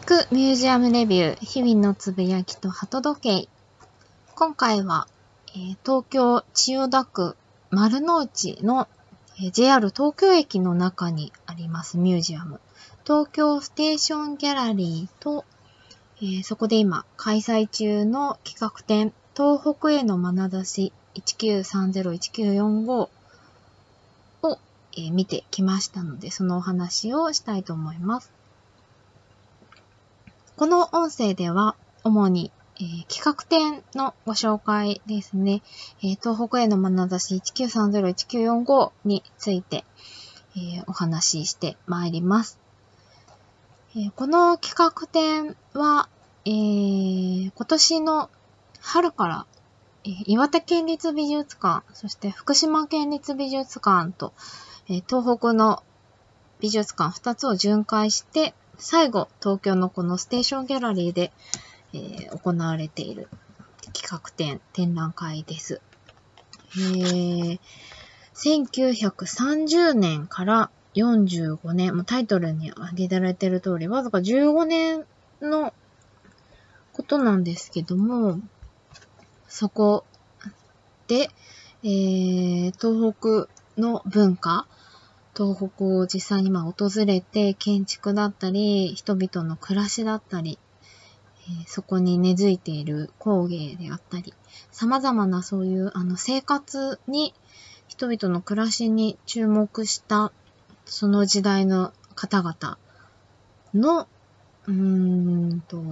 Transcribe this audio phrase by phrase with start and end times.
[0.00, 3.48] 聞くミュージアムレビュー、日々のつぶやきと鳩時計。
[4.34, 5.06] 今回は、
[5.48, 7.36] えー、東京千代田区
[7.70, 8.88] 丸の内の、
[9.38, 12.60] えー、JR 東京駅の中にありますミュージアム。
[13.04, 15.44] 東京ステーションギャラリーと、
[16.16, 23.10] えー、そこで今開催中の企画展、東北への眼差し1930-1945を、
[24.42, 28.39] えー、見てきましたので、そのお話をしたいと思います。
[30.60, 35.62] この音声では、主に、えー、企画展のご紹介ですね。
[36.02, 39.86] えー、東北への眼差し1930-1945について、
[40.56, 42.58] えー、お話ししてまいります。
[43.96, 46.10] えこの企画展は、
[46.44, 48.28] え今年の
[48.80, 49.46] 春から、
[50.26, 54.34] 岩手県立美術館、そして福島県立美術館と、
[54.84, 55.82] 東北の
[56.60, 61.32] 美術館2つを巡回して、最後、東京のこのステーションギャラリーで、
[61.92, 63.28] えー、行われている
[63.92, 65.82] 企画展、展覧会です。
[66.76, 67.60] えー、
[68.34, 75.04] 1930年から45年、もうタイトルに挙げられている通り、わずか15年
[75.42, 75.74] の
[76.94, 78.40] ことなんですけども、
[79.46, 80.04] そこ
[81.06, 81.28] で、
[81.82, 84.66] えー、東北の文化、
[85.40, 90.58] 東北を実際にまあ訪れて建築だったり、人々の暮らしだったり、
[91.48, 94.34] えー、そこに根付いている工芸であったり、
[94.70, 97.32] 様々なそういうあの生活に、
[97.88, 100.30] 人々の暮らしに注目した
[100.84, 102.76] その時代の方々
[103.72, 104.06] の、
[104.66, 105.82] うーんと、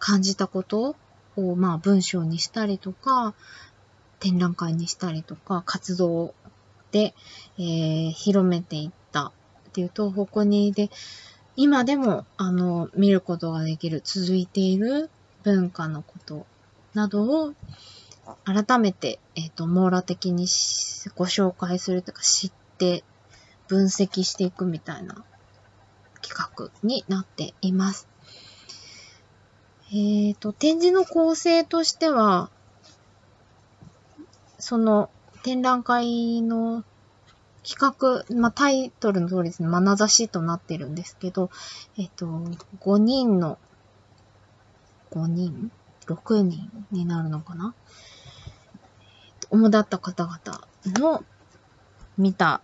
[0.00, 0.96] 感じたこと
[1.36, 3.34] を、まあ文章にしたりとか、
[4.18, 6.34] 展覧会にしたりとか、活動、
[6.98, 9.32] えー、広めていったっ
[9.72, 10.90] ていう東北にで、
[11.56, 15.10] 今でも、あの、見ることができる、続いている
[15.44, 16.46] 文化のこと
[16.94, 17.54] などを、
[18.44, 20.46] 改めて、えっ、ー、と、網羅的に
[21.14, 23.04] ご紹介するというか、知って、
[23.68, 25.24] 分析していくみたいな
[26.20, 28.08] 企画になっています。
[29.88, 32.50] えっ、ー、と、展示の構成としては、
[34.58, 35.10] その
[35.44, 36.84] 展覧会の
[37.68, 41.50] 企画、まあ、タイトルの通りですね、眼差しとなってるんですけど、
[41.98, 42.26] えっと、
[42.80, 43.58] 5人の、
[45.12, 45.70] 5人
[46.06, 47.74] ?6 人になるのかな、
[49.50, 50.66] 主だった方々
[50.98, 51.22] の
[52.16, 52.62] 見た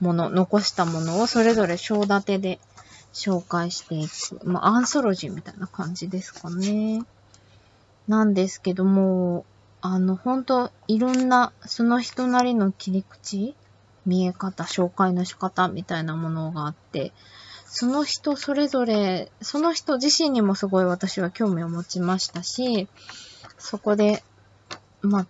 [0.00, 2.58] もの、残したものをそれぞれ章立てで
[3.12, 4.44] 紹介していく。
[4.44, 7.04] まあ、アンソロジーみたいな感じですかね。
[8.08, 9.44] なんですけども、
[9.80, 13.54] あの、本当いろんな、その人なりの切り口、
[14.06, 17.12] 見え方、紹介の仕方みたいなものがあって、
[17.66, 22.88] その人それぞれ、その人自身にもすごい私は興味を持ちましたし、
[23.58, 24.22] そこで、
[25.02, 25.26] まあ、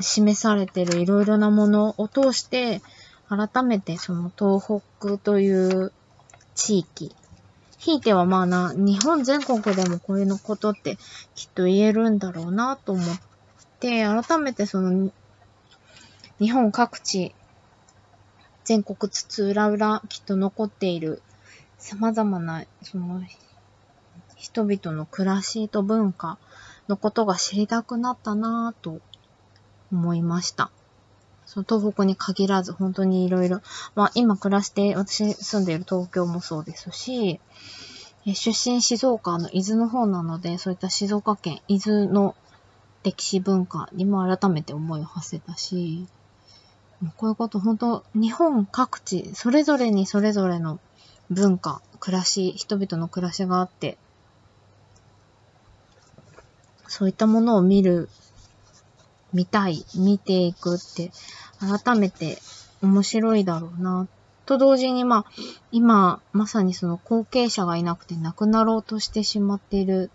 [0.00, 2.82] 示されてるいろいろなものを通して、
[3.28, 5.92] 改めてその東北という
[6.54, 7.14] 地域
[7.78, 10.96] ひいてはまあな、日本全国でもこういうのことって
[11.34, 13.20] きっと言えるんだろうなと思っ
[13.80, 15.10] て、改めてその、
[16.38, 17.34] 日本各地、
[18.64, 21.22] 全国津々浦々きっと残っている
[21.78, 23.22] 様々な、その、
[24.36, 26.38] 人々の暮らしと文化
[26.88, 29.00] のことが知りたくなったなぁと
[29.92, 30.70] 思いました。
[31.56, 33.62] その東北に限らず本当にいろいろ、
[33.94, 37.40] まあ今暮らして私住んでいる東京もそうですし、
[38.26, 42.36] 出身静岡の伊豆の方なので、そういった静岡県、伊豆の
[43.04, 46.06] 歴史文化にも改めて思いを馳せたし、
[47.16, 50.78] こういうこと本当日本各地、それぞれにそれぞれの
[51.30, 53.96] 文化、暮らし、人々の暮らしがあって、
[56.86, 58.10] そういったものを見る
[59.36, 61.10] 見たい、見ていくって、
[61.60, 62.38] 改めて
[62.82, 64.08] 面白いだろうな、
[64.46, 65.24] と同時に、まあ、
[65.72, 70.10] 今、まさにその後継者がいなくて亡くなろうとしてしまっている、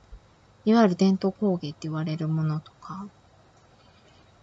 [0.66, 3.08] いわゆる伝統工芸って言われるものとか、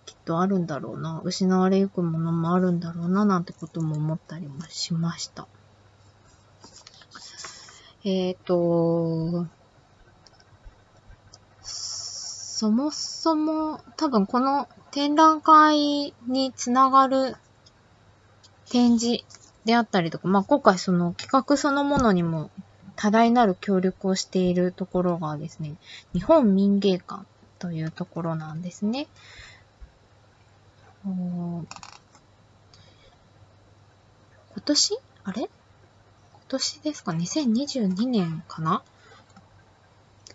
[0.05, 5.47] きっとあるんだろうな、失われゆくものもあるんだろうな、なんてことも思ったりもしました。
[8.05, 9.47] えっ、ー、と、
[11.63, 17.37] そもそも多分この展覧会につながる
[18.71, 19.25] 展示
[19.65, 22.51] であったりとか、まあ、今回その企画そのものにも
[22.97, 25.77] 多大なる協力をしているところがですね、
[26.15, 27.25] 日本民芸館
[27.59, 29.07] というところなんですね。
[31.05, 31.67] 今
[34.65, 34.99] 年？
[35.25, 35.43] あれ？
[35.43, 35.51] 今
[36.49, 38.83] 年ですか ?2022 年かな？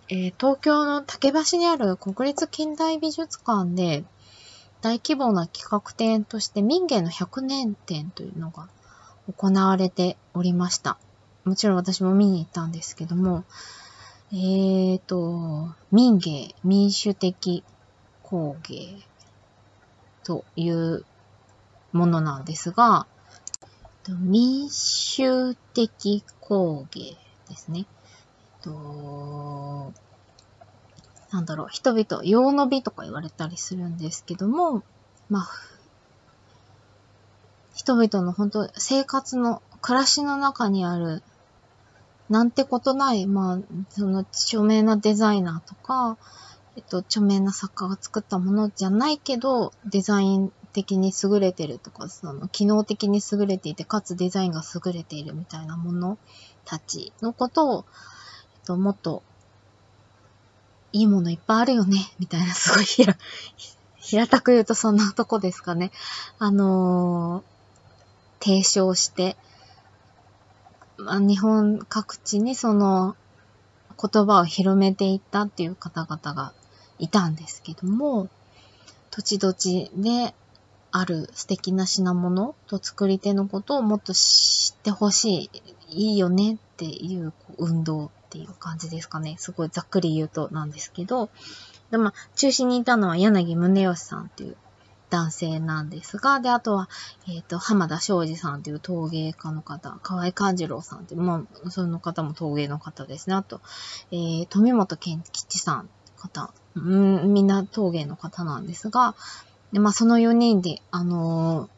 [0.09, 4.03] えー、東京の竹橋にある国立近代美術館で
[4.83, 8.67] 大規模な企画展として民芸の100年展というのが
[9.33, 10.97] 行われておりました。
[11.45, 13.45] もちろん私も見に行ったんですけども、
[14.33, 17.63] えーと、民芸、民主的
[18.23, 18.97] 工芸
[20.25, 21.05] という
[21.93, 23.07] ものなんですが、
[24.09, 27.15] 民衆的工芸
[27.47, 27.85] ですね。
[28.61, 29.93] と、
[31.33, 34.83] なんだろう、人々、用の美とか言われたりするんですけども、
[35.29, 35.49] まあ、
[37.73, 41.23] 人々の本当生活の、暮らしの中にある、
[42.29, 43.59] なんてことない、まあ、
[43.89, 46.17] その著名なデザイナーとか、
[46.75, 56.19] えっと、著名な作家が作ったものじゃないけど、デザイン的に優れてるとか、その、機能的に優れていて、かつデザインが優れているみたいなもの
[56.63, 57.85] たちのことを、
[58.55, 59.23] えっと、もっと、
[60.93, 63.17] いいものいっぱいあるよね、みたいな、 すごい平、
[63.97, 65.91] 平たく言うとそんなとこですかね。
[66.39, 69.35] あのー、提唱して、
[70.97, 73.15] まあ、日本各地にその
[73.99, 76.53] 言葉を広めていったっていう方々が
[76.99, 78.29] いたんですけども、
[79.09, 80.35] 土地土地で
[80.91, 85.49] ある素敵な品物と作り手のことをもっと知ってほし
[85.89, 89.35] い、いいよねっていう運動っていう感じですかね。
[89.37, 91.29] すごいざっくり言うとなんですけど、
[91.91, 94.57] でまあ、中心にいたのは柳宗悦さんっていう
[95.11, 96.89] 男性なんですが、で、あとは、
[97.27, 103.35] えっ、ー、と、浜田昌司さんという陶芸家の方、河合勘次郎さんっていう、まあ、その方も陶芸の方ですね。
[103.35, 103.61] あと、
[104.11, 109.13] えー、富本健吉さん方、うん、みんな陶芸の方なんですが、
[109.71, 111.69] で、まあ、その4人で、あのー、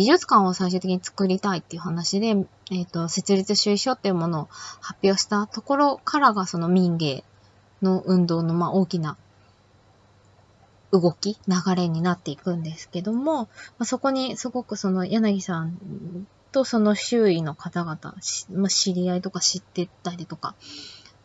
[0.00, 4.48] 美術館を最終的に作りたいっていう話で、えっ、ー、と、設立主意書っていうものを
[4.80, 7.22] 発表したところからが、その民芸
[7.82, 9.18] の運動の、まあ、大きな
[10.90, 13.48] 動き、流れになっていくんですけども、ま
[13.80, 15.78] あ、そこにすごくその柳さん
[16.50, 17.98] とその周囲の方々、
[18.54, 20.54] まあ、知り合いとか知ってたりとか、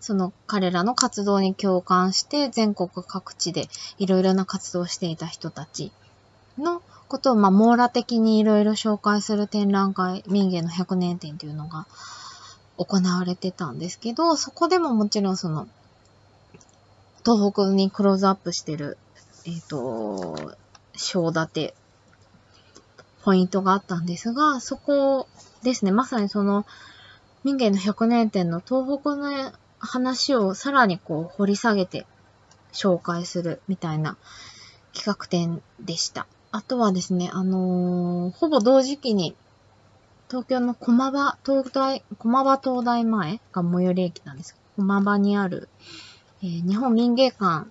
[0.01, 3.69] その彼らの活動に共感して全国各地で
[3.99, 5.93] いろいろな活動をしていた人たち
[6.57, 11.87] のことを、まあ、網羅的にいろいろ紹介する展覧会、民芸の100年展というのが
[12.77, 15.67] 行われてたんですけど、そこでももちろんその、
[17.25, 18.97] 東北にクローズアップしてる
[19.47, 20.55] えっ、ー、と、
[20.95, 21.75] 章立て、
[23.23, 25.27] ポイントがあったんですが、そこ
[25.61, 26.65] ですね、まさにその、
[27.43, 32.07] 民芸の100年展の東北の話をさらにこう掘り下げて
[32.73, 34.17] 紹介するみたいな
[34.95, 36.25] 企画展でした。
[36.55, 39.35] あとはですね、あのー、ほぼ同時期に
[40.29, 45.67] 東京の駒場東大、駒場東大前が最寄り駅なんです駒場にある、
[46.41, 47.67] えー、日本民芸館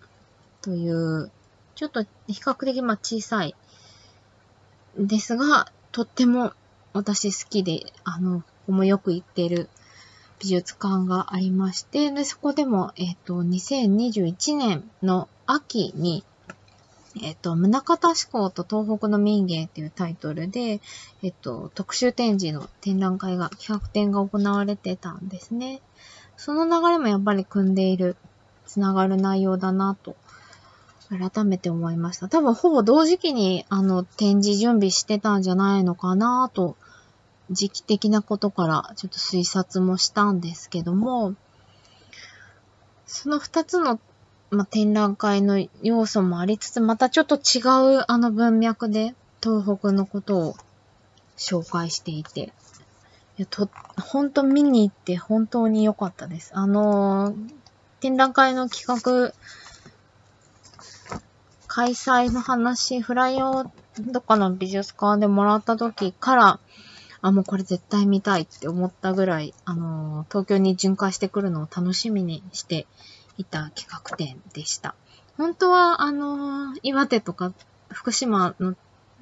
[0.60, 1.31] という
[1.75, 3.54] ちょっと比較的まあ小さい
[4.98, 6.52] ですが、とっても
[6.92, 9.69] 私好きで、あの、ここもよく行ってる
[10.40, 16.22] 美術館がありまして、で、そこでも、えっ、ー、と、2021年の秋に、
[17.22, 20.81] えっ、と、宗像志向と東北の民芸っていうタイトルで、
[21.22, 25.81] えっ、と、特集展示の展覧会が、企画展が行われてたんですね。
[26.37, 28.16] その流れもやっぱり組んでいる、
[28.66, 30.16] つながる内容だなと
[31.11, 32.28] 改めて思いました。
[32.28, 36.76] 多分ほぼ同時期にあの展示準備してたんじゃないのかなと、
[37.50, 41.35] 時期的なことからちょっと推察もしたんですけども、
[43.06, 44.00] その二つの、
[44.54, 47.61] まあ、展覧会の要素もありつつ、またちょっと違
[47.99, 50.56] うあの文脈で東北のことを
[51.37, 52.52] 紹介していて、
[53.37, 53.68] いやと、
[54.00, 56.52] 本当見に行って本当に良かったです。
[56.54, 57.34] あの
[58.00, 59.32] 展覧会の企画
[61.66, 63.64] 開催の話、フライを
[63.99, 66.61] どっかの美術館でもらった時から、
[67.20, 72.87] あ、もうこれ絶対見たいって思ったぐらい、あの、東京に巡回してくるのを楽しみにして
[73.38, 74.95] いた企画展でした。
[75.37, 77.53] 本当は、あの、岩手とか
[77.91, 78.75] 福島の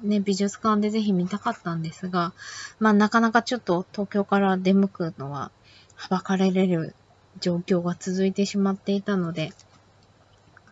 [0.03, 2.33] ね、美術館でぜひ見たかったんですが、
[2.79, 5.51] まあなかなかちょっと東京から出向くのは、
[5.95, 6.93] はばかれれる
[7.39, 9.53] 状況が続いてしまっていたので、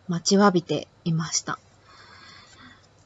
[0.08, 1.58] 待ちわびていました。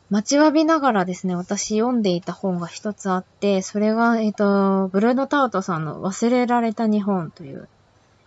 [0.09, 7.69] 待ちわびながらですね、私読んでいた本が一つあって、それが、えっ、ー、と、ブルーノ・タウトさんの忘れられた日本という、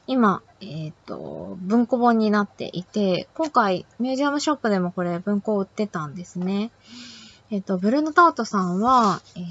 [0.05, 6.71] 今、えっ、ー、と、文庫本になっていて、今回、ミュージアムショップでもこれ文庫を売ってたんですね。
[7.51, 9.43] えっ、ー、と、ブルーノ・タウトさんは、えー、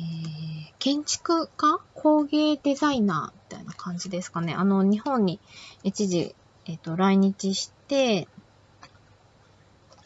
[0.78, 4.54] 建築家工芸デザイナーみたいな感じですかね。
[4.54, 5.40] あの、日本に
[5.82, 6.34] 一時、
[6.66, 8.28] えっ、と、来日して、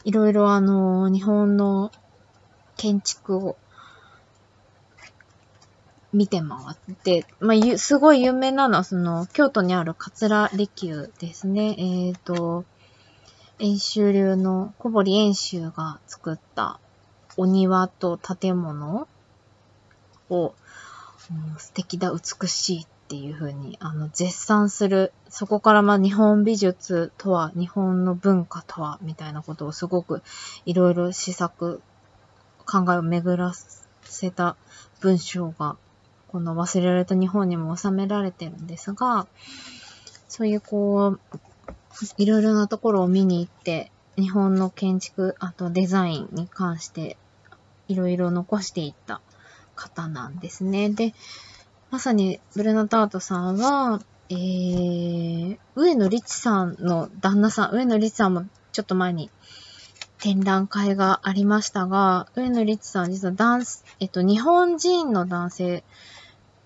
[0.05, 1.91] いろいろあの、日本の
[2.77, 3.57] 建築を
[6.13, 6.47] 見て回
[6.93, 11.75] って、まあ、ゆすごい有名なのは、その、京都にある桂離宮ですね。
[11.77, 12.65] えっ、ー、と、
[13.59, 16.79] 演習流の小堀演習が作った
[17.35, 19.07] お庭と建物
[20.29, 20.53] を、
[21.31, 30.21] うん、素敵だ、美しいっていう風に、あの、絶賛する、そこからまあ日本美術とは、日本の文化とは、みたいなことをすごく
[30.65, 31.81] いろいろ試作、
[32.65, 33.51] 考えを巡ら
[34.03, 34.55] せた
[34.99, 35.75] 文章が
[36.33, 39.27] この忘れられた日本にも収められてるんですが、
[40.27, 41.19] そういうこう、
[42.17, 47.17] いろいろなところを見に行って、日本の建築、あとデザインに関して、
[47.87, 49.21] いろいろ残していった
[49.75, 50.89] 方なんですね。
[50.89, 51.13] で、
[51.91, 59.29] まさにブルナタートさんは、えー、上野律さんの旦那さん、上野律さんもちょっと前に
[60.19, 65.83] 展覧会がありましたが、上野律さん実はダンス、えっと、日本人の男性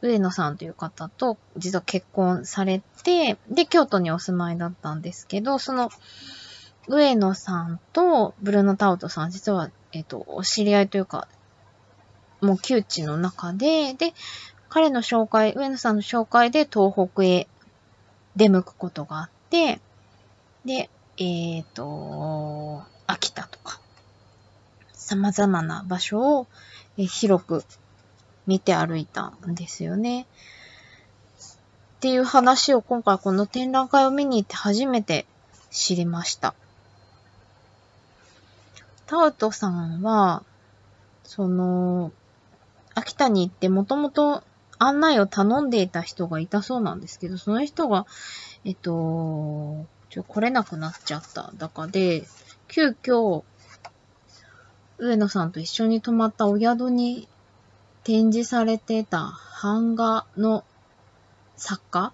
[0.02, 5.90] 上野さんという方と実は結婚されて、で、京都にお住まいだったんですけど、その、
[6.88, 11.28] 上野さんとブルーノ・タウトさん、実は、えっ、と、お知り合いというか、
[12.42, 14.14] もう窮地の中で、で、
[14.70, 17.48] 彼の紹介、上野さんの紹介で東北へ
[18.36, 19.80] 出向くことがあって、
[20.66, 23.80] で、えっ、ー、と、秋田とか、
[24.94, 26.48] 様々な場所を
[26.98, 27.64] 広く
[28.48, 30.26] 見て歩いたんですよね。
[31.98, 35.26] っていう話を今回この展覧会を見に行って初めて
[35.70, 36.56] 知りました。
[39.06, 40.44] タウトさんは、
[41.24, 42.12] その、
[42.94, 44.44] 秋田に行ってもともと
[44.80, 48.06] 案内を頼んでいた人がいたそうなんですけど、その人が、
[48.66, 52.28] えっと、ちょ、来れなくなっちゃっただかで、
[52.68, 53.44] 急遽、
[54.98, 57.28] 上野さんと一緒に泊まったお宿に
[58.08, 60.64] 展示されてた版画の
[61.58, 62.14] 作家、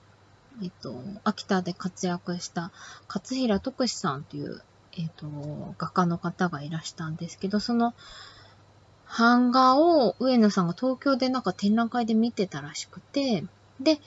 [0.63, 2.71] えっと、秋田で活躍した
[3.07, 4.63] 勝平徳史さんという、
[4.97, 5.27] えっと、
[5.77, 7.93] 画家の方がいらしたんですけど、その
[9.15, 13.43] 版画を上野さんが東京でなんか展覧会で見てたらしくて、
[13.79, 13.99] で、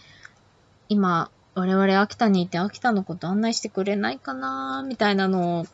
[0.88, 5.66] 今、我々秋田にいて秋田のこと案内してくれないかなみたいなのを、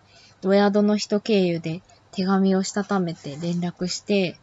[0.44, 4.36] お宿の人経由で手紙をしたためて連絡して、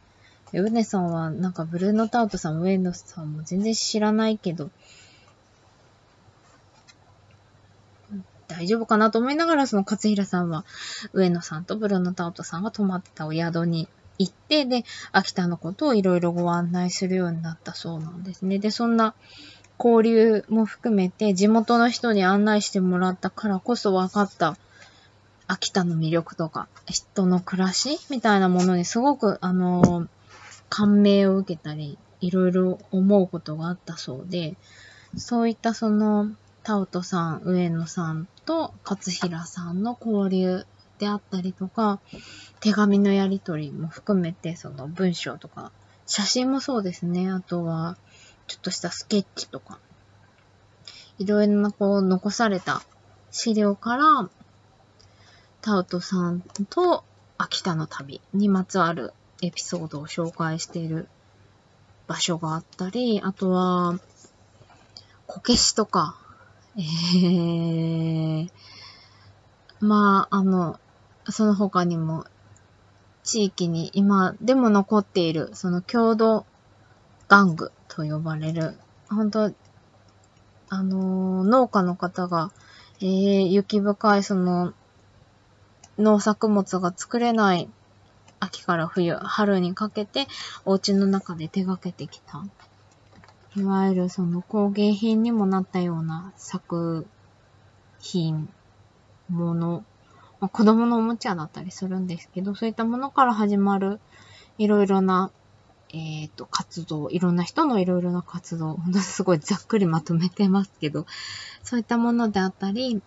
[0.53, 4.71] ウネさんは、なんかブルーノタウトさん、ウェノさんも全然知らないけど、
[8.47, 10.65] 大丈夫かなと思いながら、その勝平さんは、
[11.13, 13.87] 上野さんとブルーノタウトさんが泊まってたお宿に
[14.17, 18.57] 行って、で、秋田のことをいろいろご案内するようになったそうなんですね。
[18.57, 19.13] で、そんな
[19.77, 24.57] 交流も含めて、地元の人に案内してもらったからこそ分かった
[25.47, 30.07] 秋田の魅力とか、人の暮らしみたいなものにすごく、あのー
[30.69, 34.55] 感銘を受けたり、いろいろ思うことがあったそうで、
[35.17, 36.31] そういったその、
[36.63, 40.65] タオトさん、上野さんと勝平さんの交流
[40.99, 41.99] であったりとか、
[42.59, 45.71] 手紙のやりとりも含めて、その文章とか、
[46.05, 47.29] 写真もそうですね。
[47.29, 47.97] あとは、
[48.47, 49.79] ちょっとしたスケッチとか、
[51.17, 52.81] いろいろなこう残された
[53.31, 54.29] 資料から、
[55.61, 57.03] タオトさんと
[57.37, 61.07] 秋田の旅にまつわるエピソードを紹介している
[62.07, 63.99] 場所があったり、あとは、
[65.27, 66.17] こけしとか、
[66.77, 68.49] えー、
[69.79, 70.79] まあ、あの、
[71.29, 72.25] その他にも、
[73.23, 76.45] 地域に今でも残っている、その郷土
[77.27, 78.75] 玩具と呼ばれる、
[79.09, 79.53] 本当
[80.69, 82.51] あの、農家の方が、
[83.01, 84.73] えー、雪深いその、
[85.97, 87.69] 農作物が作れない
[88.39, 90.27] 秋から冬、春にかけて
[90.65, 92.43] お家の中で手掛けてきた。
[93.55, 97.05] いわゆるその工芸品にもなったような作
[97.99, 98.49] 品、
[99.29, 99.83] もの、
[100.39, 103.99] まあ、子供のおもちゃだったりするんですけど、そういったものから始まる
[104.57, 105.31] いろいろな、
[105.91, 111.05] えっ、ー、と、活動、いろんな人のいろいろな活動、すごいざっくりまとめてますけど、
[111.63, 113.01] そういったものであったり、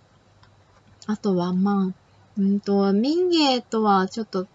[1.07, 1.95] あとはまあ、
[2.39, 4.47] うんと、民芸とはちょっと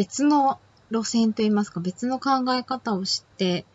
[0.00, 0.58] 別の
[0.90, 3.66] 路線といいますか、別の考え方をして、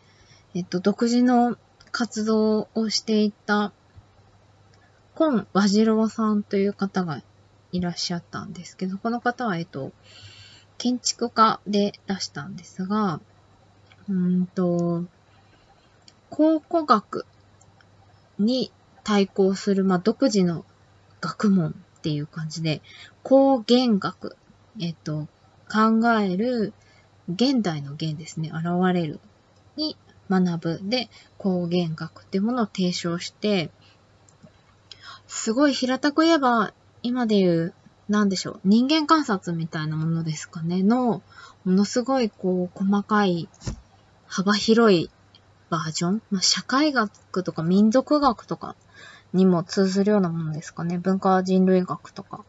[0.54, 1.56] えっと、独自の
[1.92, 3.72] 活動をしていた、
[5.14, 7.22] 今和次郎さんという方が
[7.70, 9.92] いらっしゃったんですけど、この方は、えっと、
[10.78, 13.20] 建築家で出したんですが、
[14.08, 15.04] うんと、
[16.28, 17.24] 考古学、
[18.40, 18.72] に
[19.04, 20.64] 対抗する、まあ、独自の
[21.20, 22.82] 学問っていう感じで、
[23.22, 24.36] 工言学、
[24.80, 25.28] えっと、
[25.68, 26.72] 考える、
[27.28, 29.18] 現代の現ですね、現れる
[29.76, 29.96] に
[30.30, 31.08] 学ぶで、
[31.38, 33.70] 工言学っていうものを提唱して、
[35.26, 37.74] すごい平たく言えば、今で言う、
[38.08, 41.22] なんでしょう、人間観察みたいなものですかね、の、
[41.64, 43.48] ものすごいこう、細かい、
[44.28, 45.10] 幅広い
[45.70, 48.76] バージョン、まあ、社会学とか民族学とか
[49.32, 50.98] にも通ずるようなものですかね。
[50.98, 52.44] 文化人類学とか。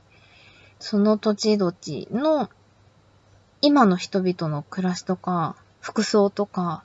[0.79, 2.49] その土地土地の
[3.61, 6.83] 今の人々の暮らしとか、服装とか、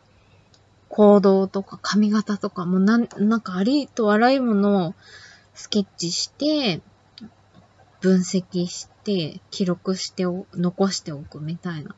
[0.88, 4.94] 行動とか髪型とか、もうなん、なんかありとあらゆるものを
[5.54, 6.80] スケッチして、
[8.00, 11.94] 分析して、記録してお残しておくみたいな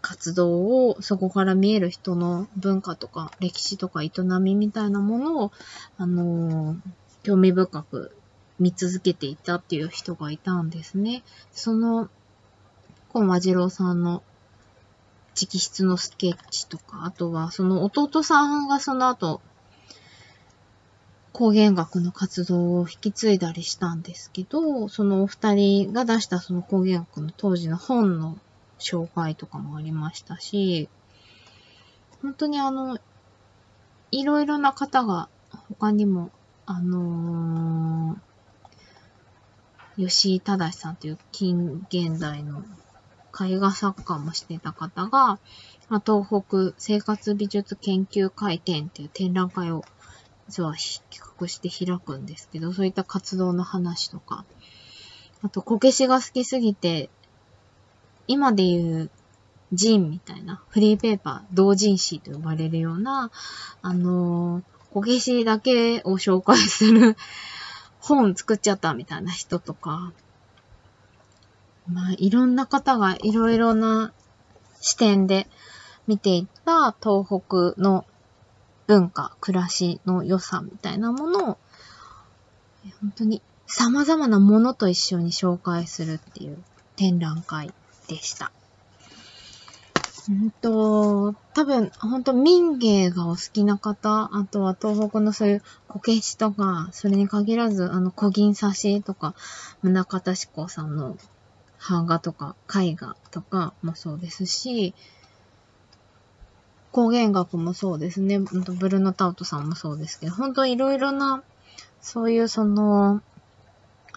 [0.00, 4.10] 活動を、そこから見える人の文化とか歴史とか営
[4.40, 5.52] みみたいなものを、
[5.96, 6.78] あのー、
[7.22, 8.14] 興味深く
[8.58, 11.22] 見続けていたっていう人がいたんですね。
[11.52, 12.10] その、
[13.14, 14.24] 本和次郎さんの
[15.40, 19.40] 直筆のスケッチとか、あとはその弟さんがその後、
[21.32, 28.36] 工芸学の活動を引き継いだりしたんですけど、そのお二人が出したその工芸学の当時の本の
[28.80, 30.88] 紹介とかもありましたし、
[32.20, 32.98] 本当にあの、
[34.10, 35.28] いろいろな方が
[35.68, 36.32] 他にも、
[36.66, 42.64] あのー、吉井正さんという近現代の
[43.40, 45.38] 絵画作家もしてた方が、
[46.06, 49.84] 東北生活美術研究会展っていう展覧会を
[50.48, 51.00] 実は企
[51.40, 54.44] 画して開くんですけど、そういった活動の話とか、
[55.42, 57.10] あと、こけしが好きすぎて、
[58.26, 59.10] 今で言う
[59.72, 63.30] ジンみたいな、フリーペーパー、同人誌と呼ばれるような、
[63.82, 64.62] あの、
[64.92, 67.16] こけしだけを紹介する
[67.98, 70.12] 本作っちゃったみたいな人とか、
[71.88, 74.12] まあ、いろんな方がいろいろな
[74.80, 75.46] 視点で
[76.06, 78.04] 見ていった東北の
[78.86, 81.58] 文化、暮らしの良さみたいなものを、
[83.00, 86.62] 本当に様々なものと一緒に紹介するっていう
[86.96, 87.72] 展覧会
[88.08, 88.52] でした。
[90.28, 99.34] うんと、多分、本当民芸がお好きな方、あとは東北のそういうこけしとか、それに限らず、あの、小銀刺しとか、
[99.82, 101.18] 宗像志功さんの
[101.86, 104.94] 版画とか絵画とかもそうですし、
[106.92, 108.38] 工芸学もそうですね。
[108.38, 111.42] ブルーノ・タウトさんもそうですけど、本当いろいろな、
[112.00, 113.20] そういうその、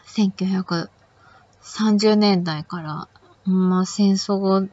[0.05, 3.07] 1930年代から、
[3.51, 4.69] まあ戦争、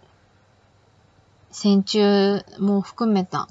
[1.50, 3.48] 戦中も含めた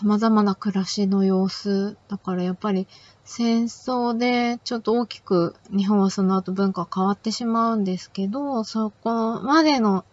[0.00, 1.96] 様々な暮らしの様子。
[2.06, 2.86] だからやっぱり
[3.24, 10.04] 戦争でちょっと大きく日本はその後文化変わってしまうんですけど、そこまでの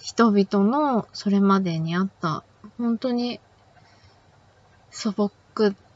[0.00, 2.42] 人々のそれまでにあった、
[2.78, 3.38] 本当に
[4.90, 5.30] 素朴、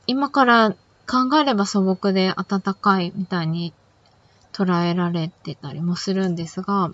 [0.07, 0.77] 今から
[1.11, 3.75] 考えれば素朴で温かいみたいに
[4.53, 6.93] 捉えられてたりもするんですが、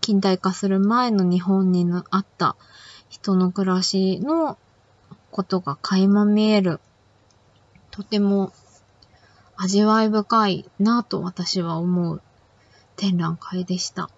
[0.00, 2.56] 近代化する前の日本にあった
[3.14, 4.58] 人の暮らしの
[5.30, 6.80] ことが垣間見える、
[7.92, 8.52] とても
[9.56, 12.20] 味わい深いなと私は思う
[12.96, 14.10] 展覧会でした。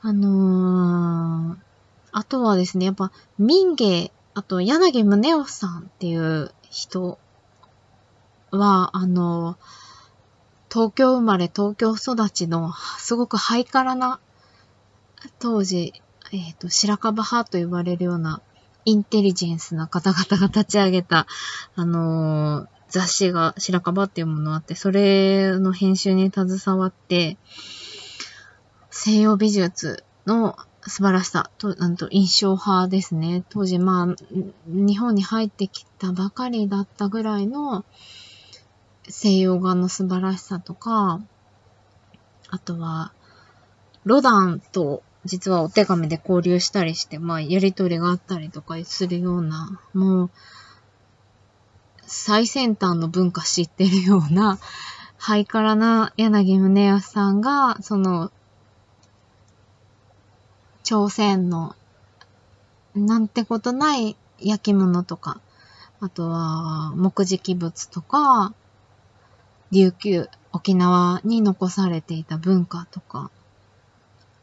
[0.00, 1.58] あのー、
[2.12, 7.18] あとはですね、やっぱ民芸、あと柳宗男さんっていう人
[8.52, 14.20] は、あのー、東京生まれ、東京育ちの、すごくハイカラな、
[15.40, 15.92] 当時、
[16.32, 18.42] えっ、ー、と、白樺派と呼ばれるような
[18.84, 21.26] インテリジェンスな方々が立ち上げた、
[21.74, 27.36] あのー、雑誌が白樺っていうものあって、それの編集に携わって、
[28.90, 33.44] 西洋美術の素晴らしさと、なんと印象派ですね。
[33.50, 34.16] 当時、まあ、
[34.66, 37.84] 日本に入ってきたばかりだったぐらいの
[39.08, 41.20] 西洋画の素晴らしさとか、
[42.50, 43.12] あとは、
[44.04, 50.30] ロダンと実はお手紙で交流したりして、まあ、やりとりがあったりとかするような、もう、
[52.06, 54.58] 最先端の文化知ってるような、
[55.18, 58.30] ハイカラな柳宗悦さんが、その、
[60.84, 61.74] 朝鮮の、
[62.94, 65.40] なんてことない焼き物とか、
[66.00, 68.54] あとは木喰物とか、
[69.72, 73.30] 琉球、沖縄に残されていた文化とか、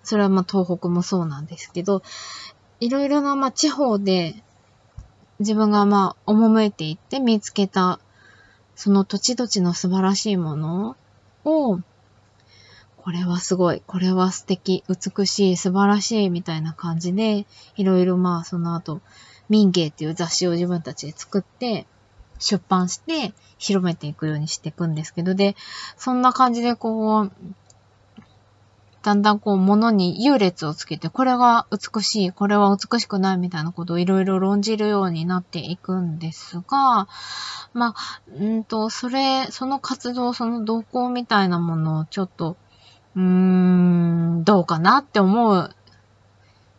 [0.06, 2.02] それはまあ東北もそうなんですけど、
[2.80, 4.36] いろいろなまあ地方で
[5.40, 8.00] 自分がまあ、赴いていって見つけた、
[8.76, 10.96] その土地土地の素晴らしいもの
[11.44, 11.80] を、
[12.98, 19.02] これはすごい、これは素敵、美しい、素晴らしい、みたいな感じで、いろいろまあ、その後、
[19.50, 21.86] 民芸っていう雑誌を自分たちで作って、
[22.40, 25.56] 出版して、広めていくようにしていくんですけど、で、
[25.98, 27.32] そんな感じでこう、
[29.06, 37.08] だんだんこう物に優劣をつけて、これが美しい、これは美しくないみたいなことをいろいろ論じるようになっていくんですが、
[37.76, 37.96] まあ、
[38.36, 42.58] うんと、それ、その活動、その動向みたいなものをちょっと、
[43.16, 45.70] うーん、どうかなって思う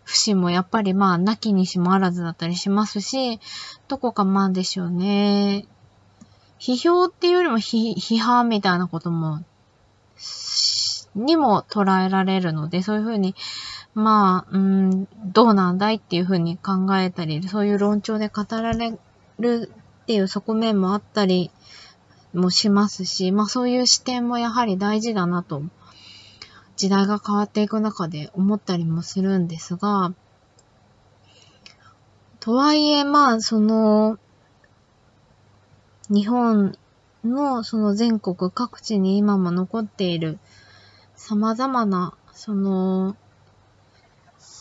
[0.02, 3.38] 節もやっぱりまあ、なきにしもあらずだったりしますし、
[3.86, 5.64] どこかまあでしょうね。
[6.58, 9.44] 批評っていうよりも批判みたいなことも
[11.16, 13.34] にも捉えられるので、そういうふうに、
[13.94, 18.96] まあ、うん、どうなんだいっていうふうに考えたり、そういう論調で語られ
[19.38, 21.50] るっていう側面もあったり
[22.34, 25.62] もしますし、まあそういう視点もやはり大事だなと、
[26.76, 30.12] 時代が変わっていく中で思ったりもするんですが、
[32.38, 34.18] とはいえ、まあ、その、
[36.08, 36.76] 日本
[37.24, 40.38] のその全国各地に今も残っている
[41.28, 43.16] 様々な、その、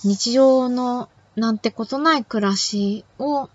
[0.03, 3.49] 日常のなんてことない暮らしを、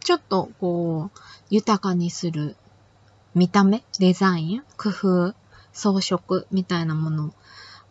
[0.00, 2.56] ちょっとこう、豊かにする
[3.36, 5.34] 見た目、デザイン、工夫、
[5.72, 7.32] 装飾みたいなもの。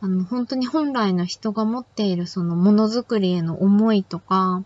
[0.01, 4.61] あの、本当に本来の人が持っているそのものづくりへの思いとか、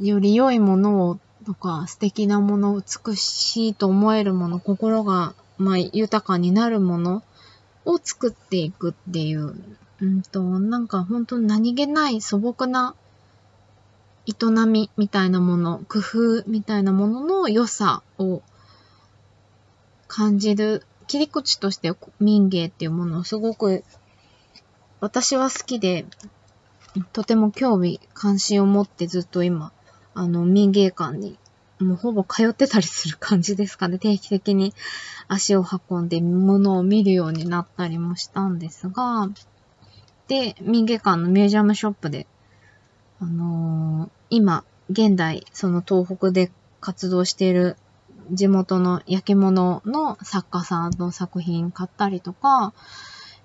[0.00, 7.22] より良いものをとか、素敵なもの、美しいと思えるもの、心が、まあ、豊かになるもの
[7.86, 9.54] を作っていくっていう、
[10.00, 12.94] うんと、なんか本当に何気ない素朴な
[14.26, 14.34] 営
[14.66, 18.42] みみたいなもの、工夫みたいなものの良さを
[20.08, 23.84] 感じる切り口として民芸っていうものをすごく
[25.00, 26.06] 私は好きで、
[27.12, 29.72] とても興味、関心を持ってずっと今、
[30.14, 31.38] あの、民芸館に
[31.80, 33.98] もうほぼ通ってたりする感じですかね。
[33.98, 34.74] 定期的に
[35.28, 39.28] 足を運んで物を見るようになったりもしたんですが、
[40.28, 42.26] で、民芸館のミュージアムショップで、
[43.20, 47.76] あのー、今、現代、その東北で活動している
[48.30, 52.72] 地元の焼き物の作家さんの作品買ったりとか、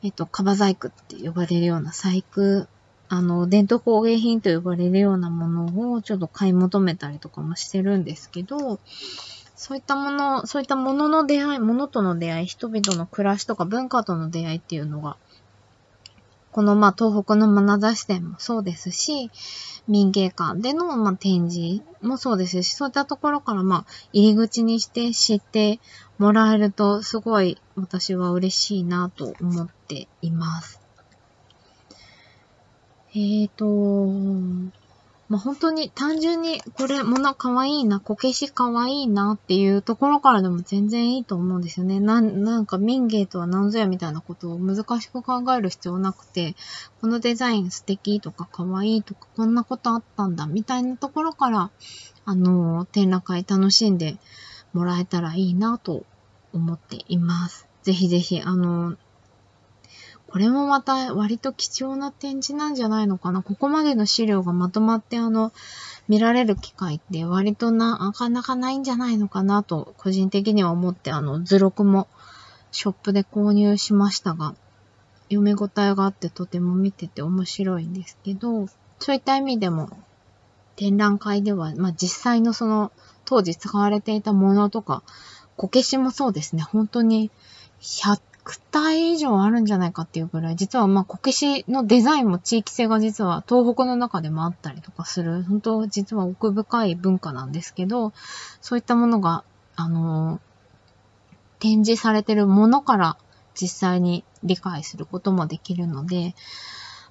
[0.04, 2.68] えっと、カバ細工って呼ばれるような細工
[3.14, 8.80] あの、伝統工芸品と呼ばれるようなものをちょっと買い求めたりとかもしてるんですけど、
[9.58, 15.18] そういったもの、そういったものの出会い、ものとの出会い、人々の暮らしとか文化との出会いっていうのが、
[16.54, 19.30] このまあ東北の眼差し店もそうですし、
[19.90, 25.82] 民芸館でのまあ展示もそうですし、そういったところからまあ入り口にして知って
[26.18, 30.81] もらえるとすごい私は嬉しいなと思っています。
[33.14, 33.66] えーと、
[35.28, 42.00] まあ、本当に単純にこれ物可愛いいな、こけし可愛いいなっていうところからでも全然いいと思うんですよね。
[42.00, 46.56] ななんか民芸とは何ぞやみたいなことを難しく考える必要なくて、
[47.02, 51.70] このデザイン素敵とか可愛いとかこんなことあったんだみたいなところから、
[52.24, 54.18] あの、展覧会楽しんで
[54.74, 56.06] もらえたらいいなと
[56.54, 57.68] 思っています。
[57.84, 58.96] ぜひぜひ、あの、
[60.32, 63.44] これもまた割と貴重な展示なんじゃないのかな？
[63.44, 65.52] ここまでの資料がまとまってあの、
[66.08, 69.62] 見られる機会って割とな、なかなかないんじゃないのかな？
[69.62, 72.08] と、個人的には思って、あの、図録も
[72.72, 74.56] ショップで購入しましたが、
[75.30, 78.68] 読み応えがあってとても見てて面白いんですけど、
[79.00, 79.90] そういった意味でも、
[80.78, 82.94] 展覧会では、まあ、実際のその、
[83.26, 85.04] 当時使われていたものとか、
[85.58, 87.32] こけしもそうですね、本当に
[87.82, 88.22] 100
[88.72, 98.14] 体以上あるんじゃないかっていうぐらい、実はまあ、こけしのデザインも地域性が実は東北の中でもあったりとかする、本当実は奥深い文化なんですけど、
[98.62, 99.44] そういったものが、
[99.76, 100.40] あの、
[101.60, 103.18] 展示されてるものから
[103.54, 106.34] 実際に理解することもできるので、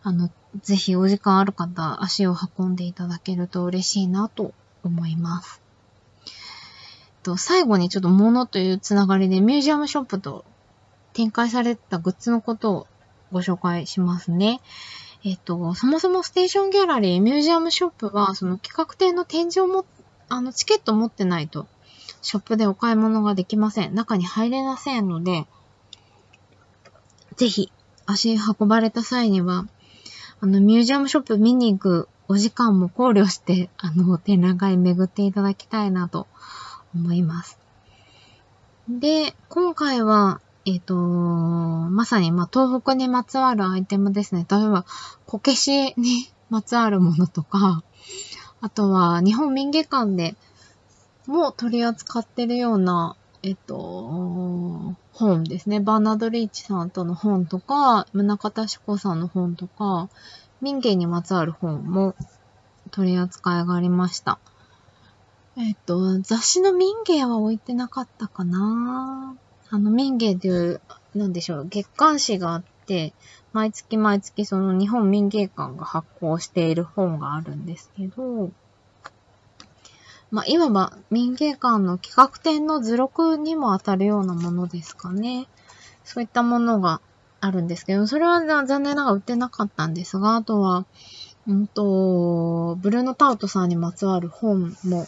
[0.03, 0.31] あの、
[0.62, 5.61] ぜひお時間ある方、足を運んでいただけると嬉しいなと思います。
[7.23, 10.45] と最後にちょっと物というつながりでミュージアムショップと
[11.12, 12.87] 展開されたグッズのことを
[13.33, 14.61] ご紹介しますね。
[15.25, 19.85] えっと、そもそもステーションギャラリー、ミュージアムショップは、その企画展の展示をも、
[20.29, 21.66] あの、チケット持ってないと、
[22.23, 23.94] ショップでお買い物ができません。
[23.94, 25.46] 中に入れませんので、
[27.37, 27.70] ぜひ、
[28.07, 29.66] 足運ばれた際には、
[30.40, 36.29] あの、ミュージアムショップ見に行くお時間も考慮して、あの、展覧会巡っていただきたいなと
[36.94, 37.59] 思います。
[38.88, 44.46] で、今回は、えっ、ー、と、まさに、まあ、東北にまつわるアイテムですね。
[44.51, 44.85] 例えば、
[45.27, 47.83] こけしにまつわるものとか、
[48.61, 50.37] あとは、日本民芸館で
[51.27, 55.81] も取り扱ってるような、えっ、ー、と、本ですね。
[55.81, 60.11] バーナード・リーチさんとの本とか、宗像志子さんの本とか、
[60.61, 62.14] 民芸にまつわる本も
[62.90, 64.38] 取り扱いがありました。
[65.57, 69.37] えっ、ー、と、雑誌の民芸は置いてなかったかな
[69.71, 70.81] あの、民芸っていう、
[71.15, 73.13] なんでしょう、月刊誌があって、
[73.53, 78.51] 毎月毎月その日本民芸館が発行している本があるんですけど、
[80.31, 85.49] まあ、いわば民芸館の企画展の図録にも当たるようなものですかね。
[86.05, 87.01] そういったものが
[87.41, 90.85] あるんですけど、それは残念ながら売ってなかったんですが、あとは、
[91.49, 95.07] うんと、ブルーノタウトさんにまつわる本も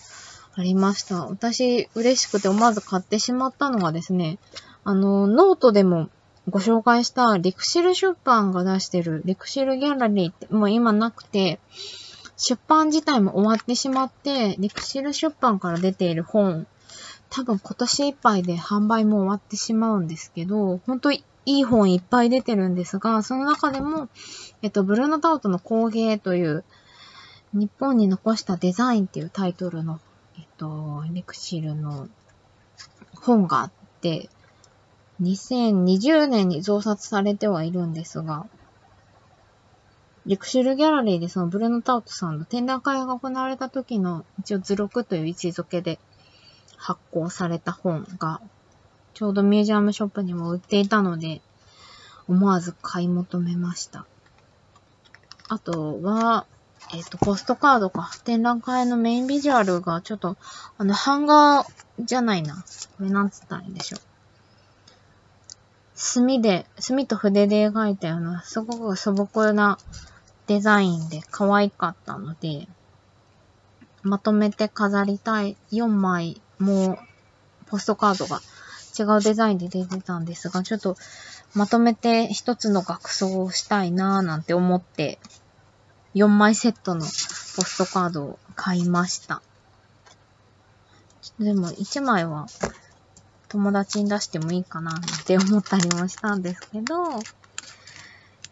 [0.54, 1.26] ありました。
[1.26, 4.38] 私、嬉しくて思わず買ってしまったのがですね、
[4.84, 6.10] あの、ノートでも
[6.48, 11.58] ご紹介した LIXIL 出版が出してる LIXIL ギャラリーってもう今なくて、
[12.36, 16.66] 出版自体も終わってしまって、 LIXIL 出版から出ている本、
[17.30, 24.08] 多分今年いっぱいで販売も終わってしまうんですけど、本当いい本いっぱい出てるんですが、その中でも、
[24.60, 26.64] えっと、ブルーノタウトの工芸という、
[27.54, 30.00] 日本に残したデザインっていうタイトルの
[30.62, 32.08] と、レクシルの
[33.16, 34.28] 本があって、
[35.20, 38.46] 2020年に増刷されてはいるんですが、
[40.24, 45.98] レクシルギャラリーでそのブルーノ・タウトさんの展覧会が行われた時の一応図録という位置づけで
[46.76, 48.40] 発行された本が
[49.14, 51.42] ちょうどミュージアムショップにも売っていたので
[52.28, 54.06] 思わず買い求めました。
[55.48, 56.46] あとは、
[56.92, 58.10] えっ、ー、と、ポストカードか。
[58.24, 60.36] 展覧会のメインビジュアルが、ちょっと、
[60.78, 61.64] あの、版画
[62.00, 62.64] じゃないな。
[62.98, 64.00] これなんつったらいいんでしょう。
[65.94, 69.78] 墨で、墨と筆で描いたような、すごく素朴な
[70.46, 72.66] デザインで可愛かったので、
[74.02, 76.98] まとめて飾りたい4枚も
[77.66, 78.40] ポストカードが
[78.98, 80.96] 違うデザインで出てたんですが、ちょっと
[81.54, 85.18] まとめて一つの額装をしたいなぁなんて思って
[86.14, 89.42] 4枚セットのポストカードを買いました。
[91.38, 92.46] でも1枚は
[93.48, 96.94] 友達に出してもいいかなって思ったりもしたんですけど、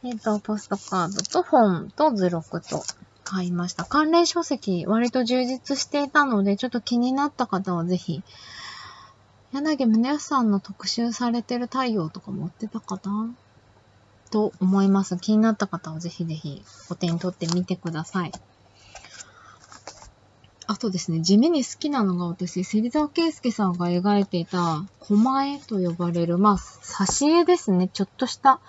[0.02, 2.82] えっ、ー、と、ポストカードと本と図録と
[3.24, 3.84] 買いました。
[3.84, 8.22] 関連書籍割と充実していたので、ちょっと気になった方はぜひ、
[9.52, 13.34] 柳宗康さんの特集されてる太陽とか持ってたかな？
[14.30, 15.16] と思います。
[15.16, 18.32] 気になった方はぜひぜひお手に取ってみてください。
[20.66, 27.88] あとですね、地味に好きなのが私、芹沢圭介さんが描いていた、狛絵と呼ばれる、まあ、挿絵ですね。
[27.92, 28.60] ちょっとした、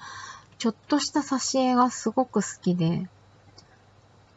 [0.58, 3.08] ちょっとした挿絵がすごく好きで、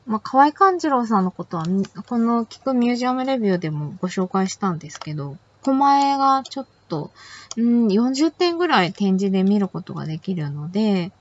[0.07, 1.65] まあ、河合勘次郎さんのことは、
[2.07, 7.11] この聞くミュージアムレビューでもご紹介したんですけど、狛絵がちょっと、
[7.57, 11.13] うん、40点ぐらい展示で見ることができるので、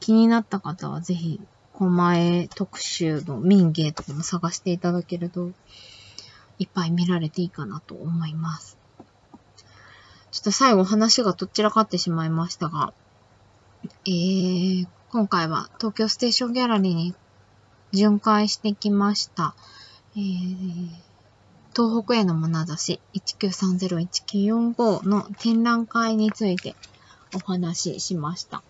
[0.00, 1.40] 気になった方はぜひ、
[1.74, 5.52] 狛江特集の民芸とかも探していただけると、
[6.58, 8.78] いっぱい見られていいかなと思います。
[10.30, 12.92] ちょっと最後話がどちらかってしまいましたが、
[14.06, 17.14] えー、今回は東京ステーションギャラリーに
[17.92, 19.54] 巡回してきました。
[20.16, 21.11] えー
[21.74, 26.74] 東北への眼差し1930-1945の展覧会について
[27.34, 28.62] お話ししました。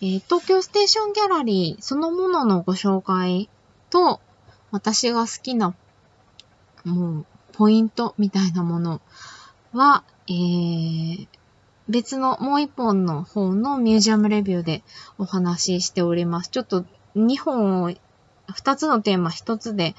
[0.00, 3.48] えー、東京ステーションギャラリーそのもののご紹介
[3.90, 4.20] と
[4.72, 5.74] 私が好きな
[6.84, 9.00] もうポイントみたいなもの
[9.72, 11.28] は、えー、
[11.88, 14.82] 別のもう一本の方のミュージアムレビューで
[15.18, 16.50] お話ししております。
[16.50, 16.84] ちょっと
[17.16, 19.94] 2本を、2つのテーマ1つで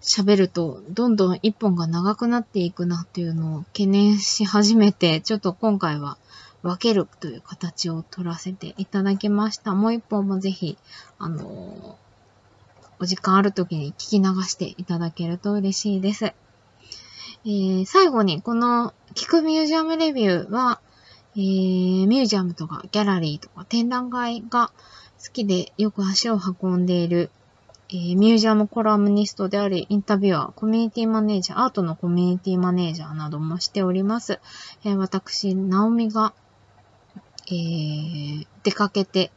[0.00, 6.18] 喋ると、どんどん一本が長くなっていくなっていうのを懸念し始めて、ちょっと今回は
[6.62, 9.74] 分けるという形を取らせていただきました。
[9.74, 10.76] もう一本もぜひ、
[11.18, 16.24] あのー、お時間ある時に聞き流していただけると嬉しいです。
[16.24, 20.80] えー、最後に、この聞くミュージアムレビューは、
[21.36, 24.72] えー、ミュージアムとかギャラリーとか展覧会が
[25.22, 27.30] 好きでよく足を運んでいる
[27.88, 34.40] えー、ミュージアムコラムニストであり、インタビュアー、コミュニティマネージャー、アートのコミュニティマネージャーなどもしております。
[34.84, 36.34] えー、私、ナオミが、
[37.46, 39.30] えー、出かけて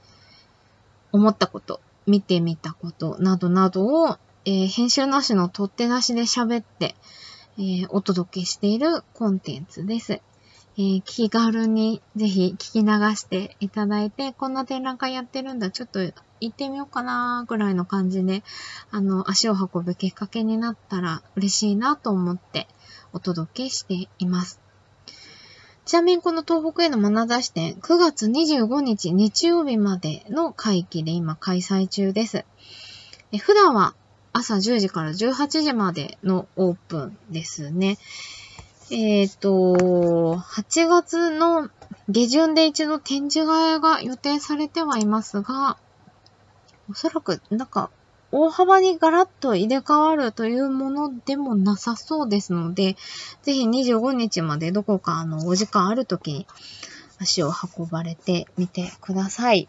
[1.12, 6.96] 思ったこと、見てみたことなどなどを、え、編集なしの取ってなしで喋って、
[7.60, 10.22] え、お届けしているコンテンツです。
[10.80, 12.88] えー、気軽にぜひ聞き流
[13.18, 16.14] していただいて、こんな展覧会やってるんだ、ちょっと行
[16.48, 18.44] ってみようかなぐらいの感じで、
[18.90, 22.66] あの、足を運ぶきっかけになったら嬉しいなと思って
[23.12, 24.62] お届けしています。
[25.84, 32.46] ちなみにこの東北への眼差し展、9月25日日曜日までの会期で今開催中です。
[33.38, 33.96] 普段は
[34.32, 37.98] 朝10時から18時までのオープンですね。
[38.92, 41.70] えっ、ー、と、8月の
[42.10, 45.78] 下旬で一度展示会が予定されてはいますが、
[46.90, 47.92] おそらくなんか
[48.32, 52.96] 大幅にガラッと入れ替わるというものでもなさそうですので、
[53.44, 56.48] ぜひ25日までどこかあのお時間あるときに
[57.20, 59.68] 足を運ばれてみてください。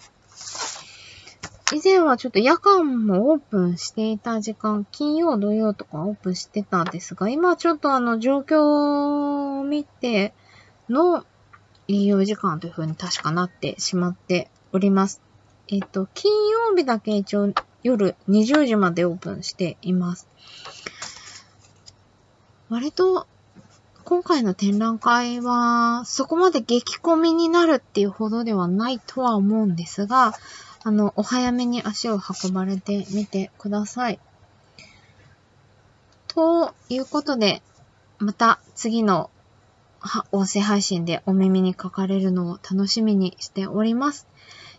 [1.73, 10.35] 以前はちょっと夜間もオープンしていた時間、金曜、土曜とかオープンしてたんですが、今ちょっとあの状況を見て
[10.89, 11.25] の
[11.87, 15.23] 営業時間という風に確かなってしまっております。
[15.69, 17.53] えっ、と、金曜日だけ一応
[17.85, 20.27] 夜20時までオープンしています。
[22.69, 23.29] 割と
[24.05, 30.35] 今回の展覧会はそこまで激混みになるっていうほどではないとは思うんですが、
[30.83, 34.19] あの、お早めに足を運ばれてみてください。
[36.29, 37.63] ということで、
[38.19, 39.31] また次の
[40.33, 44.27] 音声配信でお耳にかかれるのを楽しみにしております。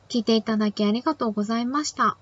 [0.10, 2.18] 聞いていただきありがとうございました。